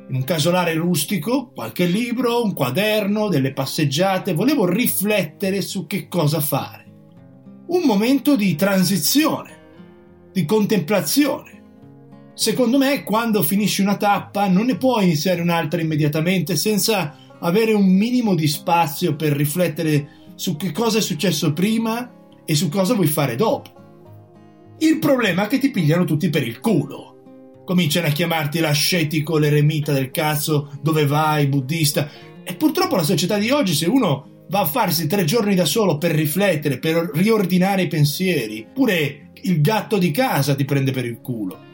in 0.08 0.14
un 0.14 0.24
casolare 0.24 0.74
rustico, 0.74 1.50
qualche 1.50 1.86
libro, 1.86 2.44
un 2.44 2.54
quaderno, 2.54 3.28
delle 3.28 3.52
passeggiate, 3.52 4.32
volevo 4.32 4.64
riflettere 4.64 5.60
su 5.60 5.86
che 5.86 6.06
cosa 6.06 6.40
fare. 6.40 6.84
Un 7.66 7.82
momento 7.84 8.36
di 8.36 8.54
transizione, 8.54 9.58
di 10.32 10.44
contemplazione 10.44 11.55
Secondo 12.36 12.76
me, 12.76 13.02
quando 13.02 13.42
finisci 13.42 13.80
una 13.80 13.96
tappa, 13.96 14.46
non 14.46 14.66
ne 14.66 14.76
puoi 14.76 15.04
iniziare 15.04 15.40
un'altra 15.40 15.80
immediatamente 15.80 16.54
senza 16.54 17.16
avere 17.40 17.72
un 17.72 17.86
minimo 17.86 18.34
di 18.34 18.46
spazio 18.46 19.16
per 19.16 19.32
riflettere 19.32 20.08
su 20.34 20.54
che 20.58 20.70
cosa 20.70 20.98
è 20.98 21.00
successo 21.00 21.54
prima 21.54 22.12
e 22.44 22.54
su 22.54 22.68
cosa 22.68 22.92
vuoi 22.92 23.06
fare 23.06 23.36
dopo. 23.36 23.70
Il 24.80 24.98
problema 24.98 25.46
è 25.46 25.48
che 25.48 25.58
ti 25.58 25.70
pigliano 25.70 26.04
tutti 26.04 26.28
per 26.28 26.46
il 26.46 26.60
culo. 26.60 27.62
Cominciano 27.64 28.08
a 28.08 28.10
chiamarti 28.10 28.58
l'ascetico, 28.58 29.38
l'eremita 29.38 29.94
del 29.94 30.10
cazzo, 30.10 30.72
dove 30.82 31.06
vai, 31.06 31.46
buddista. 31.46 32.06
E 32.44 32.54
purtroppo 32.54 32.96
la 32.96 33.02
società 33.02 33.38
di 33.38 33.48
oggi, 33.48 33.72
se 33.72 33.86
uno 33.86 34.44
va 34.50 34.60
a 34.60 34.66
farsi 34.66 35.06
tre 35.06 35.24
giorni 35.24 35.54
da 35.54 35.64
solo 35.64 35.96
per 35.96 36.10
riflettere, 36.10 36.78
per 36.78 37.12
riordinare 37.14 37.84
i 37.84 37.88
pensieri, 37.88 38.66
pure 38.70 39.30
il 39.40 39.62
gatto 39.62 39.96
di 39.96 40.10
casa 40.10 40.54
ti 40.54 40.66
prende 40.66 40.92
per 40.92 41.06
il 41.06 41.18
culo. 41.22 41.65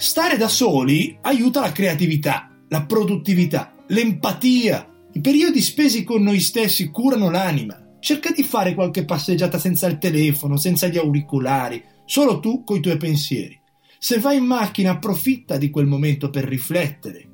Stare 0.00 0.38
da 0.38 0.48
soli 0.48 1.18
aiuta 1.20 1.60
la 1.60 1.72
creatività, 1.72 2.48
la 2.68 2.86
produttività, 2.86 3.74
l'empatia. 3.88 4.88
I 5.12 5.20
periodi 5.20 5.60
spesi 5.60 6.04
con 6.04 6.22
noi 6.22 6.40
stessi 6.40 6.88
curano 6.88 7.28
l'anima. 7.28 7.98
Cerca 8.00 8.30
di 8.30 8.42
fare 8.42 8.72
qualche 8.72 9.04
passeggiata 9.04 9.58
senza 9.58 9.86
il 9.88 9.98
telefono, 9.98 10.56
senza 10.56 10.86
gli 10.86 10.96
auricolari, 10.96 11.84
solo 12.06 12.40
tu 12.40 12.64
coi 12.64 12.80
tuoi 12.80 12.96
pensieri. 12.96 13.60
Se 13.98 14.18
vai 14.18 14.38
in 14.38 14.44
macchina 14.44 14.92
approfitta 14.92 15.58
di 15.58 15.68
quel 15.68 15.86
momento 15.86 16.30
per 16.30 16.44
riflettere. 16.44 17.28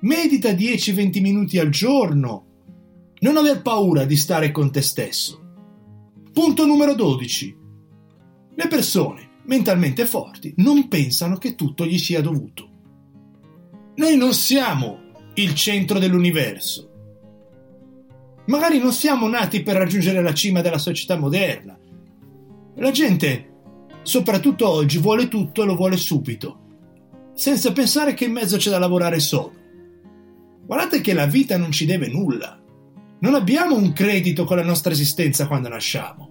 Medita 0.00 0.50
10-20 0.50 1.22
minuti 1.22 1.58
al 1.58 1.70
giorno. 1.70 2.44
Non 3.20 3.38
aver 3.38 3.62
paura 3.62 4.04
di 4.04 4.16
stare 4.16 4.50
con 4.50 4.70
te 4.70 4.82
stesso. 4.82 5.40
Punto 6.30 6.66
numero 6.66 6.94
12. 6.94 7.56
Le 8.54 8.68
persone 8.68 9.25
mentalmente 9.46 10.04
forti 10.06 10.52
non 10.58 10.88
pensano 10.88 11.36
che 11.36 11.54
tutto 11.54 11.86
gli 11.86 11.98
sia 11.98 12.20
dovuto. 12.20 12.68
Noi 13.96 14.16
non 14.16 14.34
siamo 14.34 14.98
il 15.34 15.54
centro 15.54 15.98
dell'universo. 15.98 16.90
Magari 18.46 18.78
non 18.78 18.92
siamo 18.92 19.28
nati 19.28 19.62
per 19.62 19.76
raggiungere 19.76 20.22
la 20.22 20.34
cima 20.34 20.60
della 20.60 20.78
società 20.78 21.16
moderna. 21.16 21.78
La 22.76 22.90
gente, 22.90 23.54
soprattutto 24.02 24.68
oggi, 24.68 24.98
vuole 24.98 25.28
tutto 25.28 25.62
e 25.62 25.66
lo 25.66 25.76
vuole 25.76 25.96
subito, 25.96 26.60
senza 27.34 27.72
pensare 27.72 28.14
che 28.14 28.26
in 28.26 28.32
mezzo 28.32 28.56
c'è 28.56 28.70
da 28.70 28.78
lavorare 28.78 29.18
solo. 29.18 29.52
Guardate 30.64 31.00
che 31.00 31.12
la 31.12 31.26
vita 31.26 31.56
non 31.56 31.72
ci 31.72 31.86
deve 31.86 32.08
nulla. 32.08 32.60
Non 33.18 33.34
abbiamo 33.34 33.76
un 33.76 33.92
credito 33.92 34.44
con 34.44 34.56
la 34.56 34.64
nostra 34.64 34.92
esistenza 34.92 35.46
quando 35.46 35.68
nasciamo. 35.68 36.25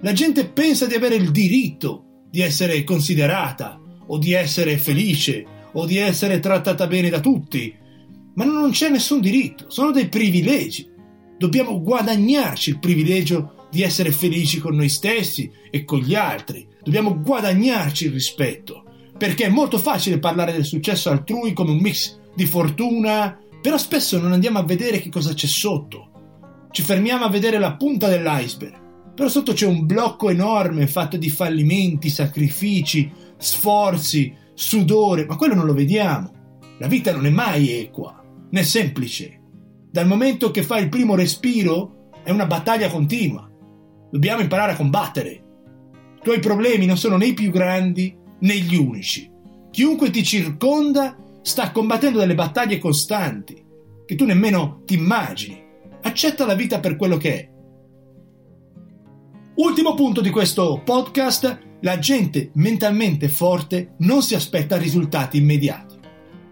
La 0.00 0.12
gente 0.12 0.46
pensa 0.46 0.86
di 0.86 0.94
avere 0.94 1.14
il 1.14 1.30
diritto 1.30 2.24
di 2.30 2.42
essere 2.42 2.84
considerata, 2.84 3.80
o 4.08 4.18
di 4.18 4.34
essere 4.34 4.76
felice, 4.76 5.44
o 5.72 5.86
di 5.86 5.96
essere 5.96 6.38
trattata 6.38 6.86
bene 6.86 7.08
da 7.08 7.18
tutti, 7.18 7.74
ma 8.34 8.44
non 8.44 8.70
c'è 8.72 8.90
nessun 8.90 9.20
diritto, 9.20 9.70
sono 9.70 9.92
dei 9.92 10.08
privilegi. 10.08 10.86
Dobbiamo 11.38 11.80
guadagnarci 11.80 12.70
il 12.70 12.78
privilegio 12.78 13.68
di 13.70 13.82
essere 13.82 14.12
felici 14.12 14.58
con 14.58 14.76
noi 14.76 14.90
stessi 14.90 15.50
e 15.70 15.84
con 15.84 16.00
gli 16.00 16.14
altri. 16.14 16.66
Dobbiamo 16.82 17.18
guadagnarci 17.18 18.04
il 18.04 18.12
rispetto, 18.12 18.84
perché 19.16 19.46
è 19.46 19.50
molto 19.50 19.78
facile 19.78 20.18
parlare 20.18 20.52
del 20.52 20.66
successo 20.66 21.08
altrui 21.08 21.54
come 21.54 21.70
un 21.70 21.78
mix 21.78 22.18
di 22.34 22.44
fortuna, 22.44 23.38
però 23.62 23.78
spesso 23.78 24.20
non 24.20 24.32
andiamo 24.32 24.58
a 24.58 24.64
vedere 24.64 25.00
che 25.00 25.08
cosa 25.08 25.32
c'è 25.32 25.46
sotto. 25.46 26.10
Ci 26.70 26.82
fermiamo 26.82 27.24
a 27.24 27.30
vedere 27.30 27.58
la 27.58 27.74
punta 27.76 28.08
dell'iceberg 28.08 28.84
però 29.16 29.30
sotto 29.30 29.54
c'è 29.54 29.66
un 29.66 29.86
blocco 29.86 30.28
enorme 30.28 30.86
fatto 30.86 31.16
di 31.16 31.30
fallimenti, 31.30 32.10
sacrifici, 32.10 33.10
sforzi, 33.38 34.30
sudore, 34.52 35.24
ma 35.24 35.36
quello 35.36 35.54
non 35.54 35.64
lo 35.64 35.72
vediamo. 35.72 36.32
La 36.78 36.86
vita 36.86 37.12
non 37.12 37.24
è 37.24 37.30
mai 37.30 37.70
equa, 37.80 38.22
né 38.50 38.62
semplice. 38.62 39.40
Dal 39.90 40.06
momento 40.06 40.50
che 40.50 40.62
fai 40.62 40.82
il 40.82 40.90
primo 40.90 41.14
respiro 41.14 42.10
è 42.22 42.30
una 42.30 42.44
battaglia 42.44 42.90
continua. 42.90 43.50
Dobbiamo 44.10 44.42
imparare 44.42 44.72
a 44.72 44.76
combattere. 44.76 45.30
I 45.30 46.20
tuoi 46.22 46.38
problemi 46.38 46.84
non 46.84 46.98
sono 46.98 47.16
né 47.16 47.28
i 47.28 47.34
più 47.34 47.50
grandi 47.50 48.14
né 48.40 48.54
gli 48.56 48.76
unici. 48.76 49.30
Chiunque 49.70 50.10
ti 50.10 50.22
circonda 50.22 51.16
sta 51.40 51.70
combattendo 51.70 52.18
delle 52.18 52.34
battaglie 52.34 52.76
costanti 52.76 53.64
che 54.04 54.14
tu 54.14 54.26
nemmeno 54.26 54.82
ti 54.84 54.92
immagini. 54.92 55.58
Accetta 56.02 56.44
la 56.44 56.54
vita 56.54 56.80
per 56.80 56.96
quello 56.96 57.16
che 57.16 57.34
è 57.34 57.55
Ultimo 59.56 59.94
punto 59.94 60.20
di 60.20 60.28
questo 60.28 60.82
podcast, 60.84 61.58
la 61.80 61.98
gente 61.98 62.50
mentalmente 62.56 63.30
forte 63.30 63.94
non 64.00 64.20
si 64.22 64.34
aspetta 64.34 64.76
risultati 64.76 65.38
immediati. 65.38 65.98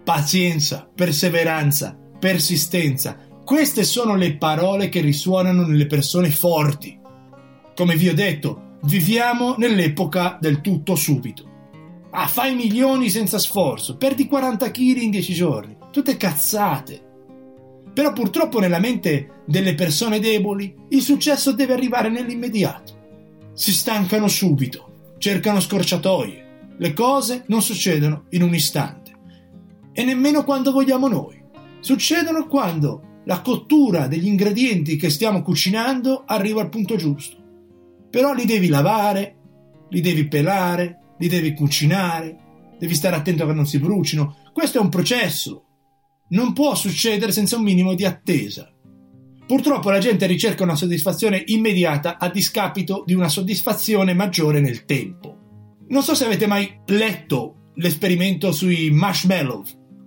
Pazienza, 0.03 0.89
perseveranza, 0.95 1.95
persistenza, 2.19 3.19
queste 3.45 3.85
sono 3.85 4.17
le 4.17 4.39
parole 4.39 4.89
che 4.89 5.03
risuonano 5.03 5.67
nelle 5.67 5.85
persone 5.85 6.31
forti. 6.31 6.99
Come 7.75 7.95
vi 7.95 8.09
ho 8.09 8.15
detto, 8.15 8.79
viviamo 8.85 9.57
nell'epoca 9.59 10.39
del 10.41 10.63
tutto 10.63 10.95
subito. 10.95 11.51
Ah, 12.11 12.27
fai 12.27 12.55
milioni 12.55 13.11
senza 13.11 13.39
sforzo, 13.39 13.99
perdi 13.99 14.27
40 14.27 14.71
kg 14.71 15.03
in 15.03 15.11
10 15.11 15.35
giorni, 15.35 15.77
tutte 15.91 16.17
cazzate. 16.17 17.14
Però 17.95 18.13
purtroppo 18.13 18.59
nella 18.59 18.81
mente 18.81 19.43
delle 19.47 19.75
persone 19.75 20.19
deboli 20.19 20.75
il 20.89 21.01
successo 21.01 21.53
deve 21.53 21.73
arrivare 21.73 22.11
nell'immediato. 22.11 22.93
si 23.55 23.73
stancano 23.73 24.27
subito, 24.27 25.13
cercano 25.19 25.61
scorciatoie. 25.61 26.73
Le 26.77 26.93
cose 26.93 27.45
non 27.47 27.63
succedono 27.63 28.25
in 28.31 28.43
un 28.43 28.53
istante 28.53 29.13
e 29.93 30.05
nemmeno 30.05 30.43
quando 30.43 30.73
vogliamo 30.73 31.07
noi. 31.07 31.41
Succedono 31.79 32.47
quando 32.49 33.21
la 33.27 33.41
cottura 33.41 34.09
degli 34.09 34.27
ingredienti 34.27 34.97
che 34.97 35.09
stiamo 35.09 35.43
cucinando 35.43 36.25
arriva 36.27 36.61
al 36.61 36.69
punto 36.69 36.97
giusto. 36.97 37.37
Però 38.11 38.35
li 38.35 38.45
devi 38.45 38.67
lavare, 38.67 39.37
li 39.91 40.01
devi 40.01 40.27
pelare, 40.27 41.15
li 41.19 41.29
devi 41.29 41.55
cucinare, 41.55 42.37
devi 42.79 42.95
stare 42.95 43.17
attento 43.17 43.47
che 43.47 43.53
non 43.53 43.67
si 43.67 43.79
brucino. 43.79 44.37
Questo 44.53 44.79
è 44.79 44.81
un 44.81 44.89
processo. 44.89 45.65
Non 46.29 46.53
può 46.53 46.75
succedere 46.75 47.33
senza 47.33 47.57
un 47.57 47.63
minimo 47.63 47.95
di 47.95 48.05
attesa. 48.05 48.71
Purtroppo 49.47 49.91
la 49.91 49.99
gente 49.99 50.27
ricerca 50.27 50.63
una 50.63 50.75
soddisfazione 50.75 51.43
immediata 51.47 52.19
a 52.19 52.31
discapito 52.31 53.03
di 53.05 53.13
una 53.13 53.29
soddisfazione 53.29 54.15
maggiore 54.15 54.61
nel 54.61 54.87
tempo. 54.87 55.39
Non 55.89 56.03
so 56.03 56.15
se 56.15 56.25
avete 56.25 56.47
mai 56.47 56.81
letto 56.87 57.71
l'esperimento 57.75 58.53
sui 58.53 58.91
marshmallow 58.91 59.63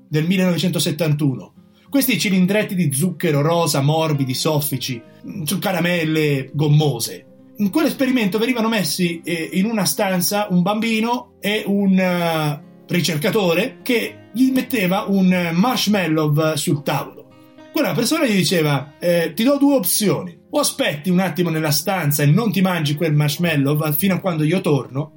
del 0.09 0.25
1971. 0.25 1.53
Questi 1.87 2.19
cilindretti 2.19 2.73
di 2.73 2.91
zucchero 2.91 3.41
rosa, 3.41 3.81
morbidi, 3.81 4.33
soffici, 4.33 5.01
su 5.43 5.59
caramelle 5.59 6.49
gommose. 6.53 7.25
In 7.57 7.69
quell'esperimento 7.69 8.37
venivano 8.37 8.69
messi 8.69 9.21
eh, 9.23 9.49
in 9.53 9.65
una 9.65 9.85
stanza 9.85 10.47
un 10.49 10.61
bambino 10.61 11.35
e 11.39 11.63
un 11.65 11.91
uh, 11.91 12.66
ricercatore 12.87 13.79
che 13.81 14.29
gli 14.33 14.51
metteva 14.51 15.05
un 15.07 15.51
marshmallow 15.53 16.55
sul 16.55 16.83
tavolo. 16.83 17.29
Quella 17.71 17.93
persona 17.93 18.25
gli 18.25 18.35
diceva: 18.35 18.93
eh, 18.99 19.33
Ti 19.35 19.43
do 19.43 19.57
due 19.57 19.75
opzioni. 19.75 20.35
O 20.49 20.59
aspetti 20.59 21.09
un 21.09 21.19
attimo 21.19 21.49
nella 21.49 21.71
stanza 21.71 22.23
e 22.23 22.25
non 22.25 22.51
ti 22.51 22.61
mangi 22.61 22.95
quel 22.95 23.13
marshmallow 23.13 23.91
fino 23.93 24.15
a 24.15 24.19
quando 24.19 24.43
io 24.43 24.61
torno. 24.61 25.11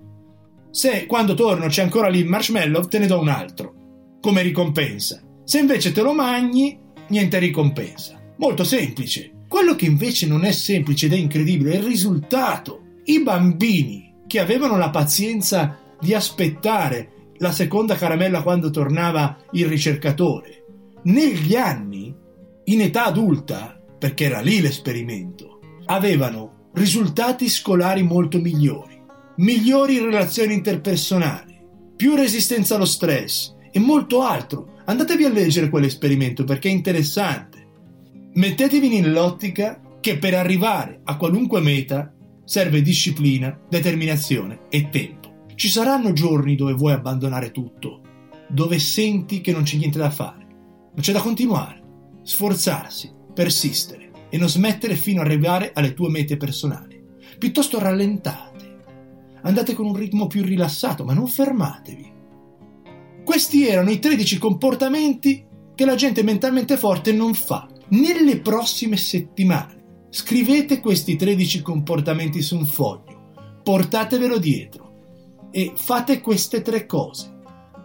Se 0.70 1.06
quando 1.06 1.34
torno 1.34 1.68
c'è 1.68 1.82
ancora 1.82 2.08
lì 2.08 2.18
il 2.18 2.26
marshmallow, 2.26 2.86
te 2.88 2.98
ne 2.98 3.06
do 3.06 3.20
un 3.20 3.28
altro 3.28 3.74
come 4.20 4.42
ricompensa. 4.42 5.22
Se 5.44 5.58
invece 5.58 5.92
te 5.92 6.02
lo 6.02 6.12
mangi, 6.12 6.78
niente 7.08 7.38
ricompensa. 7.38 8.20
Molto 8.36 8.64
semplice. 8.64 9.32
Quello 9.48 9.74
che 9.74 9.86
invece 9.86 10.26
non 10.26 10.44
è 10.44 10.52
semplice 10.52 11.06
ed 11.06 11.14
è 11.14 11.16
incredibile 11.16 11.72
è 11.72 11.76
il 11.76 11.84
risultato. 11.84 12.82
I 13.04 13.22
bambini 13.22 14.14
che 14.26 14.38
avevano 14.38 14.76
la 14.76 14.90
pazienza 14.90 15.78
di 15.98 16.14
aspettare 16.14 17.19
la 17.40 17.52
seconda 17.52 17.96
caramella 17.96 18.42
quando 18.42 18.70
tornava 18.70 19.36
il 19.52 19.66
ricercatore, 19.66 20.64
negli 21.04 21.56
anni, 21.56 22.14
in 22.64 22.80
età 22.80 23.06
adulta, 23.06 23.80
perché 23.98 24.24
era 24.24 24.40
lì 24.40 24.60
l'esperimento, 24.60 25.58
avevano 25.86 26.68
risultati 26.74 27.48
scolari 27.48 28.02
molto 28.02 28.38
migliori, 28.38 29.00
migliori 29.36 29.98
relazioni 29.98 30.54
interpersonali, 30.54 31.58
più 31.96 32.14
resistenza 32.14 32.74
allo 32.74 32.84
stress, 32.84 33.54
e 33.70 33.78
molto 33.78 34.22
altro. 34.22 34.78
Andatevi 34.84 35.24
a 35.24 35.30
leggere 35.30 35.70
quell'esperimento 35.70 36.44
perché 36.44 36.68
è 36.68 36.72
interessante. 36.72 37.68
Mettetevi 38.34 38.88
nell'ottica 38.88 39.80
che 40.00 40.18
per 40.18 40.34
arrivare 40.34 41.00
a 41.04 41.16
qualunque 41.16 41.60
meta 41.60 42.12
serve 42.44 42.82
disciplina, 42.82 43.58
determinazione 43.68 44.62
e 44.68 44.88
tempo. 44.90 45.19
Ci 45.60 45.68
saranno 45.68 46.14
giorni 46.14 46.56
dove 46.56 46.72
vuoi 46.72 46.94
abbandonare 46.94 47.50
tutto, 47.50 48.00
dove 48.48 48.78
senti 48.78 49.42
che 49.42 49.52
non 49.52 49.64
c'è 49.64 49.76
niente 49.76 49.98
da 49.98 50.08
fare, 50.08 50.46
ma 50.94 51.02
c'è 51.02 51.12
da 51.12 51.20
continuare, 51.20 51.82
sforzarsi, 52.22 53.12
persistere 53.34 54.10
e 54.30 54.38
non 54.38 54.48
smettere 54.48 54.96
fino 54.96 55.20
ad 55.20 55.26
arrivare 55.26 55.72
alle 55.74 55.92
tue 55.92 56.08
mete 56.08 56.38
personali. 56.38 56.98
Piuttosto 57.38 57.78
rallentate, 57.78 58.84
andate 59.42 59.74
con 59.74 59.84
un 59.84 59.94
ritmo 59.94 60.28
più 60.28 60.42
rilassato, 60.42 61.04
ma 61.04 61.12
non 61.12 61.26
fermatevi. 61.26 62.12
Questi 63.22 63.66
erano 63.66 63.90
i 63.90 63.98
13 63.98 64.38
comportamenti 64.38 65.44
che 65.74 65.84
la 65.84 65.94
gente 65.94 66.22
mentalmente 66.22 66.78
forte 66.78 67.12
non 67.12 67.34
fa. 67.34 67.68
Nelle 67.88 68.40
prossime 68.40 68.96
settimane 68.96 70.06
scrivete 70.08 70.80
questi 70.80 71.16
13 71.16 71.60
comportamenti 71.60 72.40
su 72.40 72.56
un 72.56 72.64
foglio, 72.64 73.60
portatevelo 73.62 74.38
dietro 74.38 74.88
e 75.50 75.72
fate 75.74 76.20
queste 76.20 76.62
tre 76.62 76.86
cose. 76.86 77.38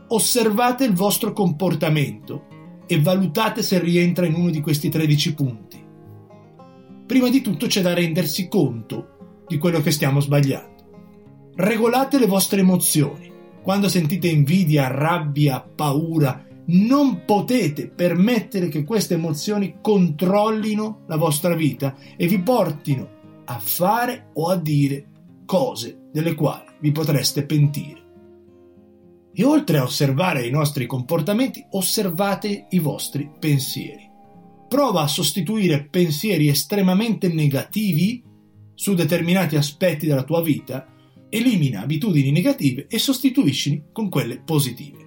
Osservate 0.07 0.85
il 0.85 0.93
vostro 0.93 1.33
comportamento 1.33 2.47
e 2.87 3.01
valutate 3.01 3.63
se 3.63 3.79
rientra 3.79 4.25
in 4.25 4.35
uno 4.35 4.49
di 4.49 4.61
questi 4.61 4.89
13 4.89 5.33
punti. 5.33 5.83
Prima 7.05 7.29
di 7.29 7.41
tutto 7.41 7.67
c'è 7.67 7.81
da 7.81 7.93
rendersi 7.93 8.47
conto 8.47 9.43
di 9.47 9.57
quello 9.57 9.81
che 9.81 9.91
stiamo 9.91 10.19
sbagliando. 10.19 10.73
Regolate 11.55 12.19
le 12.19 12.27
vostre 12.27 12.61
emozioni 12.61 13.31
quando 13.61 13.89
sentite 13.89 14.27
invidia, 14.27 14.87
rabbia, 14.87 15.59
paura, 15.59 16.45
non 16.67 17.23
potete 17.25 17.87
permettere 17.87 18.67
che 18.69 18.83
queste 18.83 19.15
emozioni 19.15 19.77
controllino 19.81 21.01
la 21.07 21.17
vostra 21.17 21.55
vita 21.55 21.95
e 22.15 22.27
vi 22.27 22.39
portino 22.41 23.09
a 23.45 23.59
fare 23.59 24.29
o 24.33 24.49
a 24.49 24.55
dire 24.55 25.05
cose 25.45 26.09
delle 26.11 26.35
quali 26.35 26.65
vi 26.85 26.91
potreste 26.91 27.47
pentire. 27.47 28.03
E 29.33 29.43
oltre 29.43 29.79
a 29.79 29.83
osservare 29.83 30.45
i 30.45 30.51
nostri 30.51 30.85
comportamenti, 30.85 31.65
osservate 31.71 32.67
i 32.69 32.77
vostri 32.77 33.27
pensieri. 33.39 34.07
Prova 34.69 35.01
a 35.01 35.07
sostituire 35.07 35.87
pensieri 35.89 36.47
estremamente 36.47 37.27
negativi 37.27 38.23
su 38.75 38.93
determinati 38.93 39.55
aspetti 39.55 40.05
della 40.05 40.23
tua 40.23 40.43
vita 40.43 40.85
elimina 41.27 41.81
abitudini 41.81 42.29
negative 42.29 42.85
e 42.87 42.99
sostituiscili 42.99 43.85
con 43.91 44.07
quelle 44.07 44.39
positive. 44.41 45.03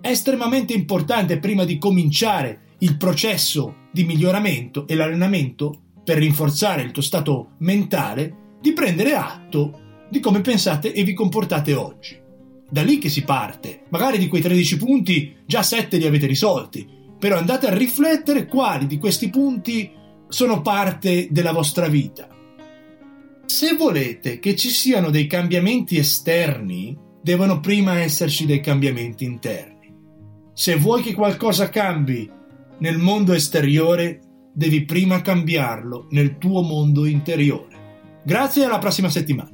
È 0.00 0.08
estremamente 0.08 0.74
importante 0.74 1.40
prima 1.40 1.64
di 1.64 1.76
cominciare 1.76 2.76
il 2.78 2.96
processo 2.96 3.88
di 3.90 4.04
miglioramento 4.04 4.86
e 4.86 4.94
l'allenamento 4.94 5.86
per 6.04 6.18
rinforzare 6.18 6.82
il 6.82 6.92
tuo 6.92 7.02
stato 7.02 7.56
mentale 7.58 8.56
di 8.60 8.72
prendere 8.72 9.14
atto 9.14 9.81
di 10.12 10.20
come 10.20 10.42
pensate 10.42 10.92
e 10.92 11.02
vi 11.02 11.14
comportate 11.14 11.74
oggi. 11.74 12.20
Da 12.68 12.82
lì 12.82 12.98
che 12.98 13.08
si 13.08 13.24
parte. 13.24 13.86
Magari 13.88 14.18
di 14.18 14.28
quei 14.28 14.42
13 14.42 14.76
punti 14.76 15.36
già 15.44 15.64
7 15.64 15.96
li 15.96 16.06
avete 16.06 16.26
risolti, 16.26 16.86
però 17.18 17.38
andate 17.38 17.66
a 17.66 17.74
riflettere 17.74 18.46
quali 18.46 18.86
di 18.86 18.98
questi 18.98 19.30
punti 19.30 19.90
sono 20.28 20.62
parte 20.62 21.28
della 21.30 21.52
vostra 21.52 21.88
vita 21.88 22.32
se 23.52 23.74
volete 23.76 24.38
che 24.38 24.56
ci 24.56 24.70
siano 24.70 25.10
dei 25.10 25.26
cambiamenti 25.26 25.98
esterni, 25.98 26.96
devono 27.20 27.60
prima 27.60 28.00
esserci 28.00 28.46
dei 28.46 28.60
cambiamenti 28.60 29.24
interni. 29.24 29.92
Se 30.54 30.74
vuoi 30.76 31.02
che 31.02 31.12
qualcosa 31.12 31.68
cambi 31.68 32.28
nel 32.78 32.96
mondo 32.96 33.34
esteriore, 33.34 34.20
devi 34.54 34.84
prima 34.84 35.20
cambiarlo 35.20 36.06
nel 36.10 36.38
tuo 36.38 36.62
mondo 36.62 37.04
interiore. 37.04 38.20
Grazie 38.24 38.62
e 38.62 38.64
alla 38.64 38.78
prossima 38.78 39.10
settimana. 39.10 39.50